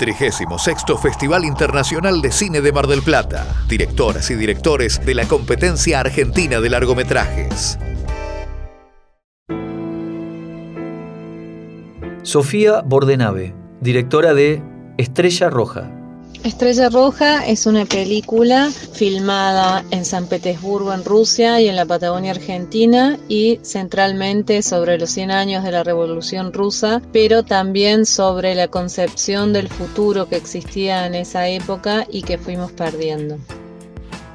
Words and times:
36 0.00 0.48
Festival 1.02 1.44
Internacional 1.44 2.22
de 2.22 2.32
Cine 2.32 2.62
de 2.62 2.72
Mar 2.72 2.86
del 2.86 3.02
Plata. 3.02 3.46
Directoras 3.68 4.30
y 4.30 4.34
directores 4.34 5.04
de 5.04 5.14
la 5.14 5.28
competencia 5.28 6.00
argentina 6.00 6.58
de 6.58 6.70
largometrajes. 6.70 7.78
Sofía 12.22 12.80
Bordenave, 12.80 13.54
directora 13.82 14.32
de 14.32 14.62
Estrella 14.96 15.50
Roja. 15.50 15.99
Estrella 16.42 16.88
Roja 16.88 17.46
es 17.46 17.66
una 17.66 17.84
película 17.84 18.70
filmada 18.70 19.84
en 19.90 20.06
San 20.06 20.26
Petersburgo, 20.26 20.94
en 20.94 21.04
Rusia 21.04 21.60
y 21.60 21.68
en 21.68 21.76
la 21.76 21.84
Patagonia 21.84 22.30
Argentina 22.30 23.18
y 23.28 23.60
centralmente 23.62 24.62
sobre 24.62 24.96
los 24.96 25.10
100 25.10 25.32
años 25.32 25.64
de 25.64 25.72
la 25.72 25.84
Revolución 25.84 26.54
Rusa, 26.54 27.02
pero 27.12 27.42
también 27.42 28.06
sobre 28.06 28.54
la 28.54 28.68
concepción 28.68 29.52
del 29.52 29.68
futuro 29.68 30.30
que 30.30 30.36
existía 30.36 31.06
en 31.06 31.14
esa 31.14 31.46
época 31.46 32.06
y 32.10 32.22
que 32.22 32.38
fuimos 32.38 32.72
perdiendo. 32.72 33.36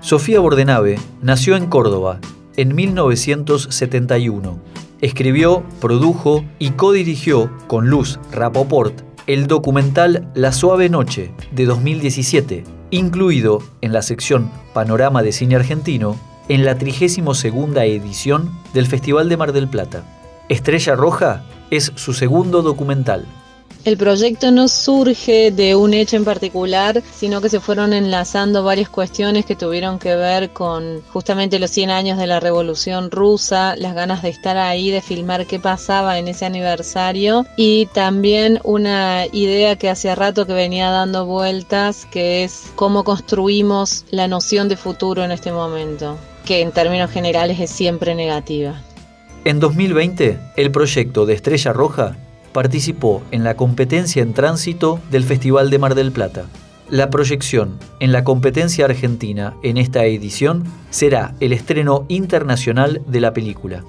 Sofía 0.00 0.38
Bordenave 0.38 1.00
nació 1.20 1.56
en 1.56 1.66
Córdoba 1.66 2.20
en 2.56 2.76
1971. 2.76 4.56
Escribió, 5.00 5.64
produjo 5.80 6.44
y 6.60 6.70
codirigió 6.70 7.50
con 7.66 7.88
Luz 7.88 8.20
Rapoport 8.30 9.07
el 9.28 9.46
documental 9.46 10.26
La 10.34 10.52
Suave 10.52 10.88
Noche 10.88 11.32
de 11.52 11.66
2017, 11.66 12.64
incluido 12.90 13.62
en 13.82 13.92
la 13.92 14.00
sección 14.00 14.50
Panorama 14.72 15.22
de 15.22 15.32
Cine 15.32 15.54
Argentino 15.54 16.18
en 16.48 16.64
la 16.64 16.78
32 16.78 17.44
edición 17.44 18.50
del 18.72 18.86
Festival 18.86 19.28
de 19.28 19.36
Mar 19.36 19.52
del 19.52 19.68
Plata. 19.68 20.02
Estrella 20.48 20.96
Roja 20.96 21.44
es 21.70 21.92
su 21.94 22.14
segundo 22.14 22.62
documental. 22.62 23.26
El 23.88 23.96
proyecto 23.96 24.50
no 24.50 24.68
surge 24.68 25.50
de 25.50 25.74
un 25.74 25.94
hecho 25.94 26.16
en 26.16 26.24
particular, 26.26 27.02
sino 27.10 27.40
que 27.40 27.48
se 27.48 27.58
fueron 27.58 27.94
enlazando 27.94 28.62
varias 28.62 28.90
cuestiones 28.90 29.46
que 29.46 29.56
tuvieron 29.56 29.98
que 29.98 30.14
ver 30.14 30.50
con 30.50 31.00
justamente 31.10 31.58
los 31.58 31.70
100 31.70 31.88
años 31.88 32.18
de 32.18 32.26
la 32.26 32.38
Revolución 32.38 33.10
Rusa, 33.10 33.76
las 33.76 33.94
ganas 33.94 34.20
de 34.20 34.28
estar 34.28 34.58
ahí, 34.58 34.90
de 34.90 35.00
filmar 35.00 35.46
qué 35.46 35.58
pasaba 35.58 36.18
en 36.18 36.28
ese 36.28 36.44
aniversario 36.44 37.46
y 37.56 37.86
también 37.94 38.60
una 38.62 39.24
idea 39.32 39.76
que 39.76 39.88
hacía 39.88 40.14
rato 40.14 40.44
que 40.44 40.52
venía 40.52 40.90
dando 40.90 41.24
vueltas, 41.24 42.04
que 42.10 42.44
es 42.44 42.64
cómo 42.74 43.04
construimos 43.04 44.04
la 44.10 44.28
noción 44.28 44.68
de 44.68 44.76
futuro 44.76 45.24
en 45.24 45.30
este 45.30 45.50
momento, 45.50 46.18
que 46.44 46.60
en 46.60 46.72
términos 46.72 47.10
generales 47.10 47.58
es 47.58 47.70
siempre 47.70 48.14
negativa. 48.14 48.82
En 49.46 49.60
2020, 49.60 50.38
el 50.56 50.70
proyecto 50.70 51.24
de 51.24 51.32
Estrella 51.32 51.72
Roja 51.72 52.18
participó 52.52 53.22
en 53.30 53.44
la 53.44 53.56
competencia 53.56 54.22
en 54.22 54.34
tránsito 54.34 55.00
del 55.10 55.24
Festival 55.24 55.70
de 55.70 55.78
Mar 55.78 55.94
del 55.94 56.12
Plata. 56.12 56.46
La 56.90 57.10
proyección 57.10 57.78
en 58.00 58.12
la 58.12 58.24
competencia 58.24 58.86
argentina 58.86 59.54
en 59.62 59.76
esta 59.76 60.04
edición 60.04 60.64
será 60.90 61.34
el 61.40 61.52
estreno 61.52 62.06
internacional 62.08 63.02
de 63.06 63.20
la 63.20 63.34
película. 63.34 63.84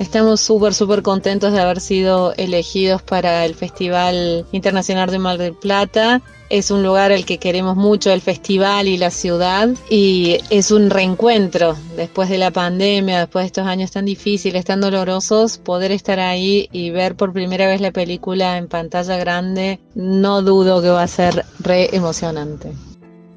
Estamos 0.00 0.40
súper, 0.40 0.72
súper 0.72 1.02
contentos 1.02 1.52
de 1.52 1.60
haber 1.60 1.78
sido 1.78 2.32
elegidos 2.38 3.02
para 3.02 3.44
el 3.44 3.54
Festival 3.54 4.46
Internacional 4.50 5.10
de 5.10 5.18
Mar 5.18 5.36
del 5.36 5.52
Plata. 5.52 6.22
Es 6.48 6.70
un 6.70 6.82
lugar 6.82 7.12
al 7.12 7.26
que 7.26 7.36
queremos 7.36 7.76
mucho, 7.76 8.10
el 8.10 8.22
festival 8.22 8.88
y 8.88 8.96
la 8.96 9.10
ciudad, 9.10 9.68
y 9.90 10.38
es 10.48 10.70
un 10.70 10.88
reencuentro 10.88 11.76
después 11.96 12.30
de 12.30 12.38
la 12.38 12.50
pandemia, 12.50 13.18
después 13.18 13.42
de 13.42 13.46
estos 13.48 13.66
años 13.66 13.90
tan 13.90 14.06
difíciles, 14.06 14.64
tan 14.64 14.80
dolorosos, 14.80 15.58
poder 15.58 15.92
estar 15.92 16.18
ahí 16.18 16.70
y 16.72 16.88
ver 16.88 17.14
por 17.14 17.34
primera 17.34 17.66
vez 17.66 17.82
la 17.82 17.92
película 17.92 18.56
en 18.56 18.68
pantalla 18.68 19.18
grande, 19.18 19.80
no 19.94 20.40
dudo 20.40 20.80
que 20.80 20.88
va 20.88 21.02
a 21.02 21.08
ser 21.08 21.44
re 21.58 21.94
emocionante. 21.94 22.72